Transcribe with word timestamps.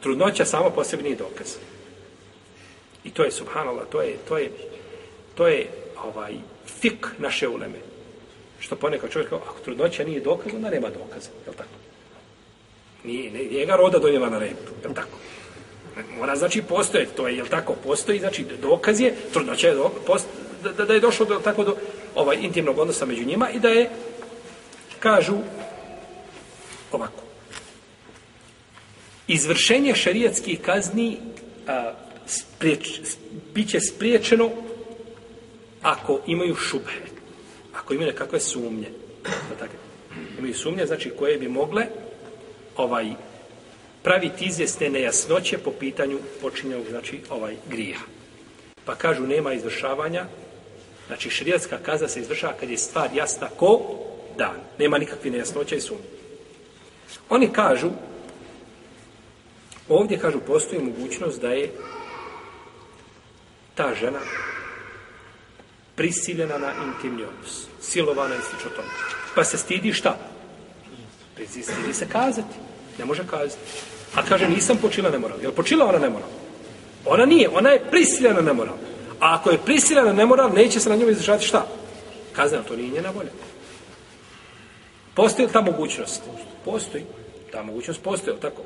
Trudnoća 0.00 0.44
samo 0.44 0.70
po 0.70 0.84
sebi 0.84 1.02
nije 1.02 1.16
dokaz. 1.16 1.56
I 3.04 3.10
to 3.10 3.24
je, 3.24 3.30
subhanallah, 3.30 3.86
to 3.92 4.02
je, 4.02 4.16
to 4.28 4.38
je, 4.38 4.50
to 5.34 5.48
je 5.48 5.66
ovaj, 6.04 6.34
fik 6.80 7.06
naše 7.18 7.48
uleme. 7.48 7.78
Što 8.60 8.76
ponekad 8.76 9.10
čovjek 9.10 9.28
kao, 9.28 9.38
ako 9.38 9.60
trudnoća 9.64 10.04
nije 10.04 10.20
dokaz, 10.20 10.54
onda 10.54 10.70
nema 10.70 10.88
dokaza. 10.88 11.30
Je 11.46 11.52
tako? 11.52 11.76
Nije, 13.04 13.30
ne, 13.30 13.38
nije 13.38 13.66
ga 13.66 13.76
roda 13.76 13.98
donijela 13.98 14.30
na 14.30 14.38
repu. 14.38 14.72
Je 14.88 14.94
tako? 14.94 15.18
Mora 16.18 16.36
znači 16.36 16.62
postoje, 16.62 17.06
to 17.06 17.28
je, 17.28 17.36
je 17.36 17.44
tako, 17.44 17.74
postoji, 17.84 18.18
znači 18.18 18.46
dokaz 18.62 19.00
je, 19.00 19.14
trudnoća 19.32 19.68
je 19.68 19.74
dokaz, 19.74 20.02
post, 20.06 20.26
da, 20.62 20.84
da 20.84 20.94
je 20.94 21.00
došlo 21.00 21.26
do, 21.26 21.40
tako 21.44 21.64
do 21.64 21.76
ovaj 22.14 22.36
intimnog 22.40 22.78
odnosa 22.78 23.06
među 23.06 23.24
njima 23.24 23.50
i 23.50 23.58
da 23.58 23.68
je, 23.68 23.90
kažu, 24.98 25.36
ovako. 26.92 27.27
Izvršenje 29.28 29.94
šarijatskih 29.94 30.60
kazni 30.60 31.18
a, 31.66 31.92
spriječ, 32.26 33.00
bit 33.54 33.70
će 33.70 33.80
spriječeno 33.80 34.50
ako 35.82 36.20
imaju 36.26 36.54
šubhe, 36.54 37.00
ako 37.74 37.94
imaju 37.94 38.10
nekakve 38.10 38.40
sumnje. 38.40 38.88
Tako, 39.58 39.72
imaju 40.38 40.54
sumnje, 40.54 40.86
znači 40.86 41.10
koje 41.18 41.38
bi 41.38 41.48
mogle 41.48 41.86
ovaj 42.76 43.06
praviti 44.02 44.44
izvjesne 44.44 44.90
nejasnoće 44.90 45.58
po 45.58 45.70
pitanju 45.70 46.18
počinjenog, 46.40 46.84
znači, 46.90 47.20
ovaj 47.30 47.56
grija. 47.70 47.98
Pa 48.84 48.94
kažu, 48.94 49.26
nema 49.26 49.52
izvršavanja, 49.52 50.24
znači, 51.06 51.30
širijatska 51.30 51.78
kazna 51.78 52.08
se 52.08 52.20
izvršava 52.20 52.52
kad 52.60 52.70
je 52.70 52.78
stvar 52.78 53.08
jasna 53.14 53.48
ko 53.56 53.80
dan. 54.38 54.56
Nema 54.78 54.98
nikakve 54.98 55.30
nejasnoće 55.30 55.76
i 55.76 55.80
sumnje. 55.80 56.04
Oni 57.28 57.52
kažu, 57.52 57.90
ovdje 59.88 60.18
kažu, 60.18 60.38
postoji 60.46 60.82
mogućnost 60.82 61.40
da 61.40 61.48
je 61.48 61.72
ta 63.74 63.94
žena 63.94 64.18
prisiljena 65.96 66.58
na 66.58 66.72
intimni 66.86 67.22
odnos, 67.22 67.66
silovana 67.80 68.34
i 68.34 68.42
slično 68.50 68.70
tome. 68.70 68.88
Pa 69.34 69.44
se 69.44 69.58
stidi 69.58 69.92
šta? 69.92 70.18
Stidi 71.46 71.94
se 71.94 72.06
kazati. 72.08 72.54
Ne 72.98 73.04
može 73.04 73.26
kazati. 73.26 73.58
A 74.14 74.22
kaže, 74.22 74.48
nisam 74.48 74.76
počila 74.76 75.10
nemoral. 75.10 75.38
Jel 75.42 75.52
počila 75.52 75.86
ona 75.86 75.98
nemoral? 75.98 76.28
Ona 77.04 77.26
nije, 77.26 77.48
ona 77.48 77.70
je 77.70 77.84
prisiljena 77.90 78.40
nemoral. 78.40 78.74
A 79.20 79.34
ako 79.34 79.50
je 79.50 79.58
prisiljena 79.58 80.12
nemoral, 80.12 80.50
neće 80.54 80.80
se 80.80 80.88
na 80.88 80.96
njoj 80.96 81.12
izražati 81.12 81.46
šta? 81.46 81.66
Kazna, 82.32 82.62
to 82.62 82.76
nije 82.76 82.90
njena 82.90 83.10
volja. 83.10 83.30
Postoji 85.14 85.46
li 85.46 85.52
ta 85.52 85.60
mogućnost? 85.60 86.22
Postoji. 86.64 87.04
Ta 87.52 87.62
mogućnost 87.62 88.02
postoji, 88.02 88.36
tako? 88.40 88.62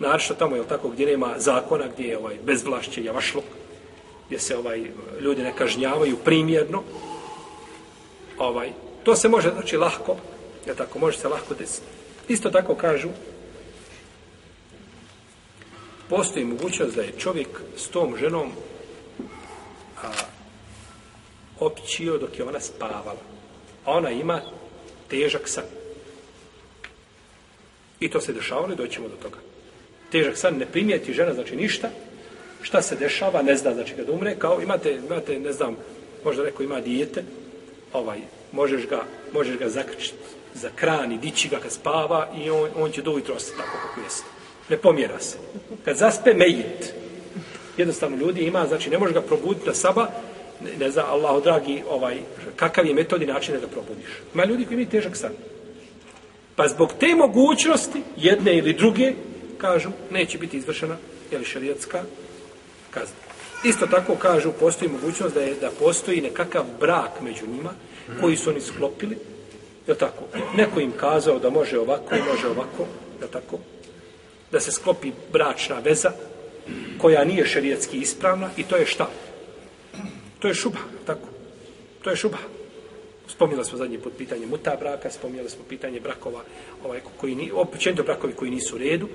Naravno 0.00 0.34
tamo, 0.38 0.56
je 0.56 0.68
tako, 0.68 0.88
gdje 0.88 1.06
nema 1.06 1.34
zakona, 1.38 1.84
gdje 1.88 2.08
je 2.08 2.18
ovaj, 2.18 2.36
bezvlašće, 2.44 3.04
javašlok, 3.04 3.44
gdje 4.26 4.38
se 4.38 4.56
ovaj 4.56 4.84
ljudi 5.20 5.42
ne 5.42 5.56
kažnjavaju 5.56 6.16
primjerno, 6.24 6.82
ovaj, 8.38 8.72
to 9.04 9.16
se 9.16 9.28
može, 9.28 9.50
znači, 9.50 9.76
lahko, 9.76 10.16
je 10.66 10.74
tako, 10.74 10.98
može 10.98 11.18
se 11.18 11.28
lahko 11.28 11.54
desiti. 11.54 11.86
Isto 12.28 12.50
tako 12.50 12.74
kažu, 12.74 13.08
postoji 16.08 16.44
mogućnost 16.44 16.96
da 16.96 17.02
je 17.02 17.18
čovjek 17.18 17.48
s 17.76 17.88
tom 17.88 18.16
ženom 18.16 18.52
a, 20.02 20.08
općio 21.60 22.18
dok 22.18 22.38
je 22.38 22.44
ona 22.44 22.60
spavala. 22.60 23.20
A 23.84 23.92
ona 23.92 24.10
ima 24.10 24.40
težak 25.08 25.48
san. 25.48 25.64
I 28.00 28.10
to 28.10 28.20
se 28.20 28.32
dešavalo 28.32 28.72
i 28.72 28.76
doćemo 28.76 29.08
do 29.08 29.16
toga. 29.16 29.49
Težak 30.10 30.36
san 30.36 30.56
ne 30.58 30.66
primijeti 30.66 31.12
žena, 31.12 31.34
znači 31.34 31.56
ništa. 31.56 31.88
Šta 32.62 32.82
se 32.82 32.96
dešava, 32.96 33.42
ne 33.42 33.56
zna, 33.56 33.74
znači 33.74 33.94
kad 33.94 34.08
umre, 34.08 34.34
kao 34.38 34.62
imate, 34.62 34.92
imate 34.92 35.38
ne 35.38 35.52
znam, 35.52 35.76
možda 36.24 36.42
neko 36.42 36.62
ima 36.62 36.80
dijete, 36.80 37.22
ovaj, 37.92 38.18
možeš 38.52 38.86
ga, 38.86 39.02
možeš 39.32 39.58
ga 39.58 39.68
zakrčiti 39.68 40.16
za 40.54 40.68
kran 40.76 41.12
i 41.12 41.18
dići 41.18 41.48
ga 41.48 41.58
kad 41.58 41.72
spava 41.72 42.28
i 42.44 42.50
on, 42.50 42.70
on 42.76 42.92
će 42.92 43.02
do 43.02 43.10
ujutro 43.10 43.34
ostati 43.34 43.58
tako 43.58 43.78
kako 43.86 44.00
jeste 44.00 44.40
ne 44.70 44.76
pomjera 44.76 45.20
se. 45.20 45.36
Kad 45.84 45.96
zaspe, 45.96 46.34
mejit. 46.34 46.94
Jednostavno 47.76 48.16
ljudi 48.16 48.40
ima, 48.40 48.66
znači 48.66 48.90
ne 48.90 48.98
može 48.98 49.14
ga 49.14 49.20
probuditi 49.20 49.66
na 49.66 49.74
saba, 49.74 50.08
ne, 50.64 50.70
ne 50.78 50.90
zna, 50.90 51.04
Allah, 51.06 51.42
dragi, 51.42 51.82
ovaj, 51.90 52.18
kakav 52.56 52.86
je 52.86 52.94
metod 52.94 53.22
i 53.22 53.26
način 53.26 53.54
da 53.54 53.60
ga 53.60 53.66
probudiš. 53.66 54.10
Ima 54.34 54.44
ljudi 54.44 54.64
koji 54.64 54.74
imaju 54.74 54.90
težak 54.90 55.16
san. 55.16 55.32
Pa 56.56 56.68
zbog 56.68 56.92
te 57.00 57.14
mogućnosti, 57.14 58.02
jedne 58.16 58.58
ili 58.58 58.72
druge, 58.72 59.12
kažu, 59.60 59.90
neće 60.10 60.38
biti 60.38 60.56
izvršena, 60.56 60.96
jeli 61.30 61.44
šarijatska 61.44 62.02
kazna. 62.90 63.16
Isto 63.64 63.86
tako 63.86 64.14
kažu, 64.14 64.52
postoji 64.60 64.90
mogućnost 64.90 65.34
da 65.34 65.40
je 65.40 65.54
da 65.60 65.70
postoji 65.78 66.20
nekakav 66.20 66.64
brak 66.80 67.20
među 67.20 67.46
njima, 67.46 67.70
koji 68.20 68.36
su 68.36 68.50
oni 68.50 68.60
sklopili, 68.60 69.18
je 69.86 69.94
tako? 69.94 70.24
Neko 70.56 70.80
im 70.80 70.92
kazao 70.92 71.38
da 71.38 71.50
može 71.50 71.78
ovako, 71.78 72.14
može 72.32 72.46
ovako, 72.46 72.86
je 73.22 73.28
tako? 73.30 73.58
da 74.52 74.60
se 74.60 74.72
sklopi 74.72 75.12
bračna 75.32 75.78
veza 75.78 76.12
koja 76.98 77.24
nije 77.24 77.46
šerijetski 77.46 77.98
ispravna 77.98 78.50
i 78.56 78.62
to 78.62 78.76
je 78.76 78.86
šta? 78.86 79.10
To 80.38 80.48
je 80.48 80.54
šuba, 80.54 80.78
tako? 81.06 81.28
To 82.02 82.10
je 82.10 82.16
šuba. 82.16 82.38
Spominjali 83.28 83.64
smo 83.64 83.78
zadnje 83.78 83.98
pod 83.98 84.12
pitanje 84.18 84.46
muta 84.46 84.76
braka, 84.80 85.10
spominjali 85.10 85.50
smo 85.50 85.64
pitanje 85.68 86.00
brakova, 86.00 86.40
ovaj, 86.84 87.00
koji 87.16 87.34
ni, 87.34 87.50
općenito 87.54 88.02
brakovi 88.02 88.32
koji 88.32 88.50
nisu 88.50 88.76
u 88.76 88.78
redu, 88.78 89.08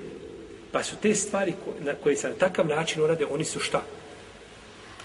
pa 0.76 0.82
su 0.82 0.96
te 1.02 1.14
stvari 1.14 1.54
na 1.80 1.94
koje 1.94 2.16
se 2.16 2.28
na 2.28 2.34
takav 2.34 2.66
način 2.66 3.02
urade, 3.02 3.26
oni 3.30 3.44
su 3.44 3.60
šta? 3.60 3.82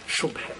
Šubhe. 0.07 0.53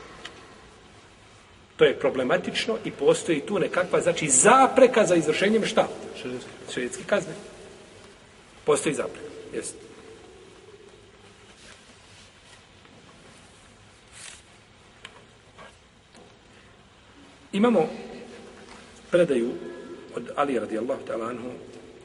To 1.77 1.85
je 1.85 1.99
problematično 1.99 2.77
i 2.85 2.91
postoji 2.91 3.41
tu 3.41 3.59
nekakva, 3.59 4.01
znači, 4.01 4.29
zapreka 4.29 5.05
za 5.05 5.15
izvršenjem 5.15 5.65
šta? 5.65 5.87
Šerijetski 6.73 7.03
kazne. 7.03 7.33
Postoji 8.65 8.95
zapreka. 8.95 9.27
Jest. 9.53 9.75
Imamo 17.51 17.89
predaju 19.09 19.49
od 20.15 20.31
Ali 20.35 20.59
radijallahu 20.59 21.01
ta'ala 21.07 21.29
anhu 21.29 21.49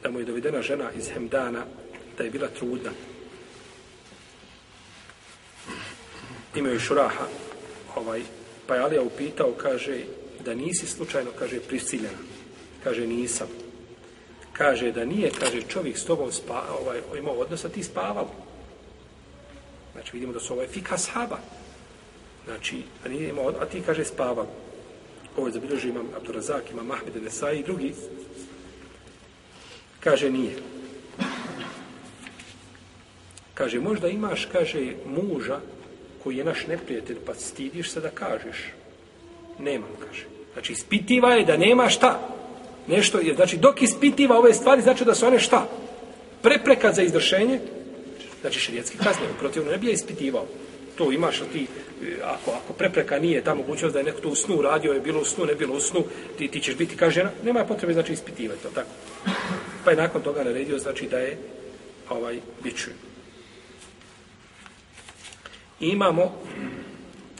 da 0.03 0.11
mu 0.11 0.19
je 0.19 0.25
dovedena 0.25 0.61
žena 0.61 0.91
iz 0.91 1.09
Hemdana 1.09 1.65
da 2.17 2.23
je 2.23 2.31
bila 2.31 2.47
trudna. 2.47 2.91
Imaju 6.55 6.79
šuraha 6.79 7.27
ovaj, 7.95 8.21
pa 8.67 8.75
je 8.75 8.81
Alija 8.81 9.01
upitao, 9.01 9.51
kaže, 9.51 10.03
da 10.45 10.55
nisi 10.55 10.87
slučajno, 10.87 11.31
kaže, 11.39 11.59
prisiljena. 11.59 12.17
Kaže, 12.83 13.07
nisam 13.07 13.47
kaže 14.57 14.91
da 14.91 15.05
nije, 15.05 15.31
kaže 15.39 15.61
čovjek 15.61 15.97
s 15.97 16.05
tobom 16.05 16.31
spa, 16.31 16.63
ovaj, 16.81 17.01
imao 17.17 17.33
odnos, 17.33 17.65
a 17.65 17.69
ti 17.69 17.83
spavao. 17.83 18.27
Znači 19.93 20.11
vidimo 20.13 20.33
da 20.33 20.39
su 20.39 20.53
ovaj 20.53 20.67
fika 20.67 20.97
sahaba. 20.97 21.37
Znači, 22.45 22.83
a, 23.05 23.09
nije 23.09 23.29
imao, 23.29 23.53
a 23.61 23.65
ti 23.65 23.81
kaže 23.85 24.05
spavao. 24.05 24.47
Ovo 25.37 25.47
je 25.47 25.53
zabilježio 25.53 25.89
imam 25.89 26.07
Abdurazak, 26.15 26.71
imam 26.71 26.85
Mahmed 26.85 27.23
Nesai 27.23 27.59
i 27.59 27.63
drugi. 27.63 27.93
Kaže 29.99 30.31
nije. 30.31 30.55
Kaže, 33.57 33.79
možda 33.79 34.07
imaš, 34.07 34.47
kaže, 34.51 34.93
muža 35.05 35.59
koji 36.23 36.37
je 36.37 36.43
naš 36.43 36.67
neprijatelj, 36.67 37.17
pa 37.25 37.33
stidiš 37.33 37.91
se 37.91 38.01
da 38.01 38.09
kažeš. 38.09 38.57
Nemam, 39.59 39.89
kaže. 40.07 40.25
Znači, 40.53 40.73
ispitiva 40.73 41.33
je 41.33 41.45
da 41.45 41.57
nema 41.57 41.89
šta 41.89 42.37
nešto 42.87 43.19
je, 43.19 43.33
znači 43.33 43.57
dok 43.57 43.81
ispitiva 43.81 44.37
ove 44.37 44.53
stvari, 44.53 44.81
znači 44.81 45.05
da 45.05 45.15
su 45.15 45.25
one 45.25 45.39
šta? 45.39 45.67
Prepreka 46.41 46.93
za 46.93 47.01
izvršenje, 47.01 47.59
znači 48.41 48.59
širijetski 48.59 48.97
kazne, 48.97 49.25
protivno 49.39 49.71
ne 49.71 49.77
bi 49.77 49.87
je 49.87 49.93
ispitivao. 49.93 50.45
To 50.95 51.11
imaš 51.11 51.41
ti, 51.53 51.67
e, 52.03 52.15
ako, 52.23 52.51
ako 52.51 52.73
prepreka 52.73 53.19
nije 53.19 53.43
ta 53.43 53.55
mogućnost 53.55 53.93
da 53.93 53.99
je 53.99 54.05
neko 54.05 54.21
to 54.21 54.29
u 54.29 54.35
snu 54.35 54.61
radio, 54.61 54.93
je 54.93 54.99
bilo 54.99 55.21
u 55.21 55.25
snu, 55.25 55.45
ne 55.45 55.55
bilo 55.55 55.75
u 55.75 55.79
snu, 55.79 56.03
ti, 56.37 56.47
ti 56.47 56.59
ćeš 56.59 56.75
biti 56.75 56.97
kažena, 56.97 57.29
nema 57.43 57.65
potrebe 57.65 57.93
znači 57.93 58.13
ispitivati, 58.13 58.63
to 58.63 58.69
tako. 58.75 58.89
Pa 59.83 59.91
je 59.91 59.97
nakon 59.97 60.21
toga 60.21 60.43
naredio, 60.43 60.79
znači 60.79 61.07
da 61.07 61.19
je 61.19 61.37
ovaj, 62.09 62.39
biću. 62.63 62.89
I 65.79 65.87
imamo 65.87 66.41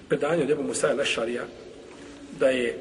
predanje 0.10 0.44
od 0.44 0.50
Ebu 0.50 0.64
Musaja 0.64 0.94
Lešarija, 0.94 1.46
da 2.40 2.50
je 2.50 2.80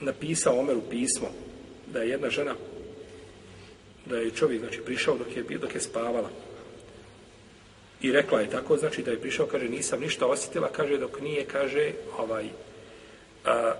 napisao 0.00 0.58
Omeru 0.58 0.82
pismo 0.90 1.28
da 1.86 2.02
je 2.02 2.08
jedna 2.08 2.30
žena 2.30 2.54
da 4.06 4.16
je 4.16 4.30
čovjek 4.30 4.60
znači 4.60 4.80
prišao 4.80 5.18
dok 5.18 5.36
je 5.36 5.58
dok 5.58 5.74
je 5.74 5.80
spavala. 5.80 6.30
I 8.00 8.12
rekla 8.12 8.40
je 8.40 8.50
tako 8.50 8.76
znači 8.76 9.02
da 9.02 9.10
je 9.10 9.20
prišao 9.20 9.46
kaže 9.46 9.68
nisam 9.68 10.00
ništa 10.00 10.26
osjetila 10.26 10.68
kaže 10.72 10.98
dok 10.98 11.20
nije 11.20 11.44
kaže 11.44 11.92
ovaj 12.18 12.44
a, 13.44 13.74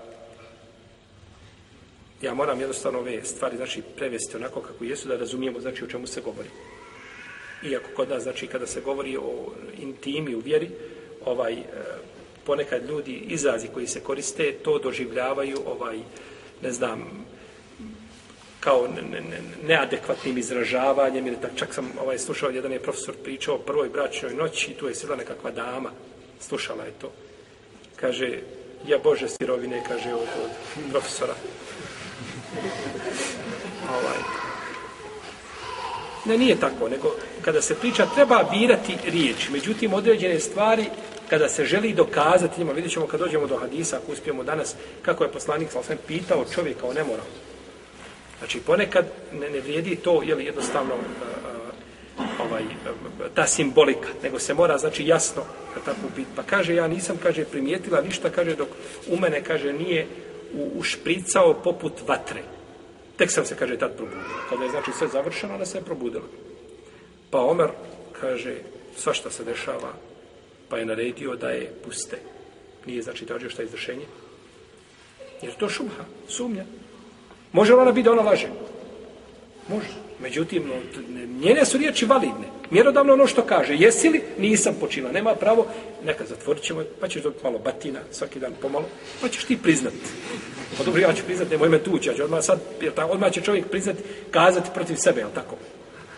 ja 2.21 2.33
moram 2.33 2.59
jednostavno 2.59 2.99
ove 2.99 3.23
stvari 3.23 3.57
znači 3.57 3.81
prevesti 3.95 4.37
onako 4.37 4.61
kako 4.61 4.83
jesu 4.83 5.07
da 5.07 5.17
razumijemo 5.17 5.59
znači 5.59 5.83
o 5.83 5.87
čemu 5.87 6.07
se 6.07 6.21
govori 6.21 6.49
iako 7.71 7.89
kod 7.95 8.09
nas, 8.09 8.23
znači, 8.23 8.47
kada 8.47 8.67
se 8.67 8.81
govori 8.81 9.17
o 9.17 9.51
intimi 9.81 10.35
u 10.35 10.39
vjeri, 10.39 10.69
ovaj, 11.25 11.53
e, 11.53 11.63
ponekad 12.45 12.89
ljudi 12.89 13.23
izrazi 13.27 13.67
koji 13.73 13.87
se 13.87 13.99
koriste, 13.99 14.51
to 14.51 14.79
doživljavaju, 14.79 15.57
ovaj, 15.65 15.97
ne 16.61 16.71
znam, 16.71 17.25
kao 18.59 18.87
ne, 18.87 19.21
ne, 19.21 19.41
neadekvatnim 19.67 20.37
izražavanjem, 20.37 21.27
ili 21.27 21.41
tak, 21.41 21.51
čak 21.55 21.73
sam 21.73 21.91
ovaj, 22.01 22.19
slušao, 22.19 22.49
jedan 22.49 22.71
je 22.71 22.79
profesor 22.79 23.15
pričao 23.23 23.55
o 23.55 23.59
prvoj 23.59 23.89
bračnoj 23.89 24.33
noći, 24.33 24.73
tu 24.73 24.87
je 24.87 24.95
sila 24.95 25.15
nekakva 25.15 25.51
dama, 25.51 25.91
slušala 26.39 26.83
je 26.83 26.91
to. 27.01 27.11
Kaže, 27.95 28.39
ja 28.87 28.97
Bože 28.97 29.29
sirovine, 29.29 29.83
kaže 29.87 30.13
od, 30.13 30.29
od 30.43 30.51
profesora. 30.91 31.33
Ovaj. 33.89 34.17
Ne, 36.25 36.37
nije 36.37 36.59
tako, 36.59 36.89
nego 36.89 37.15
kada 37.41 37.61
se 37.61 37.75
priča, 37.75 38.07
treba 38.15 38.43
birati 38.51 38.97
riječ. 39.05 39.49
Međutim, 39.49 39.93
određene 39.93 40.39
stvari, 40.39 40.85
kada 41.29 41.49
se 41.49 41.65
želi 41.65 41.93
dokazati 41.93 42.59
njima, 42.59 42.71
vidjet 42.71 42.93
ćemo 42.93 43.07
kad 43.07 43.19
dođemo 43.19 43.47
do 43.47 43.57
hadisa, 43.57 43.97
ako 43.97 44.11
uspijemo 44.11 44.43
danas, 44.43 44.75
kako 45.01 45.23
je 45.23 45.31
poslanik 45.31 45.71
sam 45.71 45.97
pitao 46.07 46.45
čovjeka 46.55 46.87
o 46.87 46.93
nemoralu. 46.93 47.29
Znači, 48.39 48.59
ponekad 48.59 49.05
ne, 49.33 49.49
ne 49.49 49.59
vrijedi 49.59 49.95
to, 49.95 50.21
je 50.23 50.35
li 50.35 50.45
jednostavno 50.45 50.93
uh, 50.93 51.55
ovaj, 52.45 52.63
eh, 52.63 53.29
ta 53.33 53.47
simbolika, 53.47 54.07
nego 54.23 54.39
se 54.39 54.53
mora, 54.53 54.77
znači, 54.77 55.07
jasno 55.07 55.43
da 55.75 55.81
tako 55.81 56.07
biti. 56.15 56.29
Pa 56.35 56.43
kaže, 56.43 56.75
ja 56.75 56.87
nisam, 56.87 57.17
kaže, 57.23 57.45
primijetila 57.45 58.01
ništa, 58.01 58.29
kaže, 58.29 58.55
dok 58.55 58.67
u 59.07 59.17
mene, 59.17 59.43
kaže, 59.43 59.73
nije 59.73 60.07
u, 60.53 60.71
ušpricao 60.75 61.53
poput 61.53 61.93
vatre. 62.07 62.43
Tek 63.17 63.31
sam 63.31 63.45
se, 63.45 63.55
kaže, 63.55 63.77
tad 63.77 63.97
probudio. 63.97 64.19
Kada 64.49 64.63
je, 64.63 64.69
znači, 64.69 64.91
sve 64.97 65.07
završeno, 65.07 65.55
ona 65.55 65.65
se 65.65 65.77
je 65.77 65.83
probudila. 65.83 66.23
Pa 67.35 67.41
Omer, 67.41 67.67
kaže, 68.21 68.55
svašta 68.97 69.29
se 69.29 69.43
dešava, 69.43 69.91
pa 70.69 70.77
je 70.77 70.85
naredio 70.85 71.35
da 71.35 71.49
je 71.49 71.71
puste. 71.83 72.17
Nije, 72.85 73.01
znači, 73.01 73.25
tražio 73.25 73.49
šta 73.49 73.61
je 73.61 73.65
izvršenje. 73.65 74.05
Jer 75.41 75.55
to 75.55 75.69
šubha, 75.69 76.03
sumnja. 76.27 76.63
Može 77.51 77.73
li 77.73 77.81
ona 77.81 77.91
biti 77.91 78.05
da 78.05 78.11
ona 78.11 78.21
laže? 78.21 78.47
Može. 79.67 79.87
Međutim, 80.21 80.67
no, 80.67 80.73
njene 81.45 81.65
su 81.65 81.77
riječi 81.77 82.05
validne. 82.05 82.47
Mjerodavno 82.71 83.13
ono 83.13 83.27
što 83.27 83.41
kaže. 83.41 83.75
Jesi 83.75 84.09
li? 84.09 84.21
Nisam 84.37 84.75
počila. 84.79 85.11
Nema 85.11 85.35
pravo. 85.35 85.67
Neka 86.05 86.25
zatvorit 86.25 86.63
ćemo. 86.63 86.83
Pa 87.01 87.07
ćeš 87.07 87.23
dobiti 87.23 87.43
malo 87.43 87.59
batina. 87.59 87.99
Svaki 88.11 88.39
dan 88.39 88.53
pomalo. 88.61 88.85
Pa 89.21 89.29
ćeš 89.29 89.43
ti 89.43 89.57
priznati. 89.57 89.97
Pa 90.77 90.83
dobro, 90.83 91.01
ja 91.01 91.13
ću 91.13 91.23
priznati. 91.25 91.51
Nemoj 91.51 91.69
me 91.69 91.83
tući. 91.83 92.09
Ja 92.09 92.15
ću 92.15 92.23
odmah 92.23 92.43
sad. 92.43 92.59
Jer 92.81 92.93
ta, 92.93 93.05
odmah 93.05 93.31
će 93.31 93.41
čovjek 93.41 93.67
priznati. 93.67 94.03
Kazati 94.31 94.69
protiv 94.73 94.95
sebe. 94.95 95.21
Jel 95.21 95.29
tako? 95.35 95.55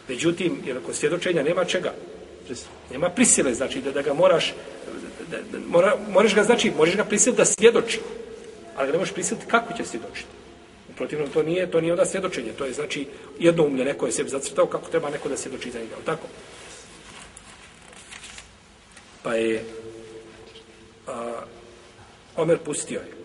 Međutim, 0.08 0.62
jer 0.66 0.78
kod 0.86 0.96
svjedočenja 0.96 1.44
nema 1.44 1.66
čega. 1.66 1.94
Nema 2.92 3.10
prisile. 3.10 3.54
Znači 3.54 3.82
da, 3.82 3.92
da 3.92 4.02
ga 4.02 4.14
moraš 4.14 4.54
da, 5.32 5.38
da, 5.52 5.58
mora, 5.68 5.98
moraš 6.10 6.36
ga, 6.36 6.44
znači, 6.44 6.72
možeš 6.78 6.96
ga 6.96 7.04
prisiliti 7.04 7.38
da 7.38 7.46
svjedoči. 7.46 8.00
Ali 8.76 8.88
ga 8.88 8.92
ne 8.92 9.00
možeš 9.00 9.14
prisiliti 9.14 9.46
kako 9.48 9.74
će 9.74 9.86
svjedočiti 9.86 10.38
protivnom 10.98 11.30
to 11.30 11.44
nije, 11.44 11.72
to 11.72 11.82
nije 11.82 11.94
onda 11.94 12.06
svjedočenje, 12.06 12.52
to 12.58 12.66
je 12.66 12.74
znači 12.74 13.08
jedno 13.40 13.64
umlje, 13.64 13.86
neko 13.86 14.06
je 14.06 14.12
sebi 14.12 14.30
zacrtao 14.30 14.66
kako 14.66 14.90
treba 14.90 15.10
neko 15.10 15.30
da 15.30 15.38
svjedoči 15.38 15.72
za 15.72 15.80
njega, 15.80 15.96
tako? 16.06 16.28
Pa 19.24 19.34
je 19.36 19.64
a, 21.08 21.42
Omer 22.36 22.58
pustio 22.58 23.00
je. 23.00 23.18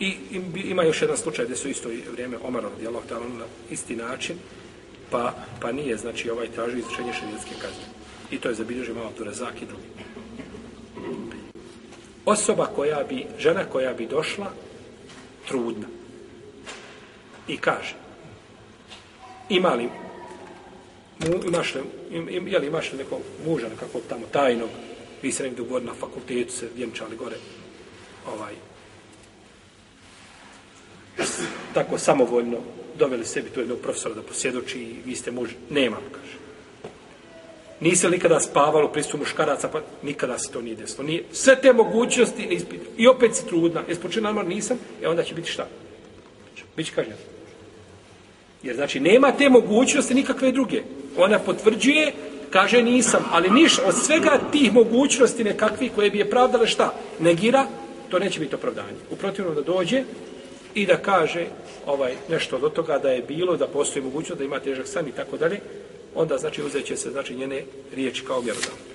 I 0.00 0.16
ima 0.54 0.82
još 0.82 1.02
jedan 1.02 1.16
slučaj 1.16 1.44
gdje 1.44 1.56
su 1.56 1.68
isto 1.68 1.88
vrijeme 2.12 2.36
Omer 2.42 2.62
radijallahu 2.62 3.08
ta'ala 3.08 3.38
na 3.38 3.44
isti 3.70 3.96
način, 3.96 4.36
pa, 5.10 5.34
pa 5.60 5.72
nije, 5.72 5.96
znači, 5.96 6.30
ovaj 6.30 6.48
traži 6.48 6.78
izrečenje 6.78 7.12
šarijetske 7.12 7.54
kazne. 7.54 7.84
I 8.30 8.38
to 8.38 8.48
je 8.48 8.54
zabilježio 8.54 8.94
malo 8.94 9.08
Abdurazak 9.08 9.62
i 9.62 9.66
drugi. 9.66 9.88
Osoba 12.24 12.66
koja 12.66 13.02
bi, 13.08 13.26
žena 13.38 13.64
koja 13.64 13.92
bi 13.92 14.06
došla, 14.06 14.52
trudna, 15.48 15.86
i 17.48 17.56
kaže 17.56 17.94
ima 19.48 19.74
li 19.74 19.88
mu, 21.18 21.34
imaš 21.46 21.74
li, 21.74 21.80
im, 22.10 22.28
im, 22.28 22.64
imaš 22.64 22.92
li 22.92 22.98
nekog 22.98 23.20
muža 23.46 23.68
nekakvog 23.68 24.02
tamo 24.08 24.26
tajnog 24.32 24.70
vi 25.22 25.32
se 25.32 25.42
negdje 25.42 25.62
ugodili 25.62 25.90
na 25.90 25.98
fakultetu 26.00 26.52
se 26.52 26.68
vjenčali 26.76 27.16
gore 27.16 27.36
ovaj 28.34 28.54
tako 31.74 31.98
samovoljno 31.98 32.58
doveli 33.00 33.24
sebi 33.24 33.50
tu 33.50 33.60
jednog 33.60 33.78
profesora 33.78 34.14
da 34.14 34.22
posjedoči 34.22 34.78
i 34.78 34.96
vi 35.04 35.16
ste 35.16 35.30
muž, 35.30 35.50
nemam, 35.70 36.04
kaže 36.12 36.40
nisi 37.80 38.06
li 38.06 38.12
nikada 38.12 38.40
spavalo 38.40 38.88
pristupu 38.88 39.18
muškaraca, 39.18 39.68
pa 39.68 39.80
nikada 40.02 40.38
se 40.38 40.52
to 40.52 40.60
nije 40.60 40.76
desilo. 40.76 41.06
Nije, 41.06 41.24
sve 41.32 41.60
te 41.60 41.72
mogućnosti 41.72 42.46
ne 42.46 42.58
I 42.96 43.08
opet 43.08 43.36
si 43.36 43.46
trudna. 43.46 43.82
Jes 43.88 43.98
namar? 44.20 44.46
nisam, 44.46 44.78
e 45.02 45.08
onda 45.08 45.22
će 45.22 45.34
biti 45.34 45.50
šta? 45.50 45.66
Biće 46.76 46.92
kažnjeno. 46.94 47.18
Jer 48.62 48.76
znači 48.76 49.00
nema 49.00 49.32
te 49.32 49.48
mogućnosti 49.48 50.14
nikakve 50.14 50.52
druge. 50.52 50.82
Ona 51.16 51.38
potvrđuje, 51.38 52.12
kaže 52.50 52.82
nisam, 52.82 53.24
ali 53.30 53.50
niš 53.50 53.78
od 53.78 53.94
svega 53.96 54.40
tih 54.52 54.72
mogućnosti 54.72 55.44
nekakvih 55.44 55.92
koje 55.94 56.10
bi 56.10 56.18
je 56.18 56.30
pravdale 56.30 56.66
šta? 56.66 56.94
Negira, 57.20 57.66
to 58.08 58.18
neće 58.18 58.40
biti 58.40 58.54
opravdanje. 58.54 58.98
U 59.10 59.16
protivnom 59.16 59.54
da 59.54 59.62
dođe 59.62 60.04
i 60.74 60.86
da 60.86 60.96
kaže 60.96 61.46
ovaj 61.86 62.14
nešto 62.28 62.58
do 62.58 62.68
toga 62.68 62.98
da 62.98 63.10
je 63.10 63.22
bilo, 63.22 63.56
da 63.56 63.66
postoji 63.66 64.04
mogućnost 64.04 64.38
da 64.38 64.44
ima 64.44 64.60
težak 64.60 64.86
san 64.86 65.08
i 65.08 65.12
tako 65.12 65.36
dalje, 65.36 65.60
onda 66.14 66.38
znači 66.38 66.62
uzet 66.62 66.84
će 66.84 66.96
se 66.96 67.10
znači 67.10 67.34
njene 67.34 67.64
riječi 67.94 68.24
kao 68.24 68.40
vjerodavno. 68.40 68.89